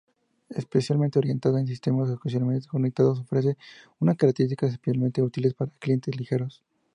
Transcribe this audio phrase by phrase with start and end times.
[0.49, 3.55] Especialmente orientada a sistemas ocasionalmente conectados, ofrece
[3.99, 6.63] unas características especialmente útiles para clientes ligeros.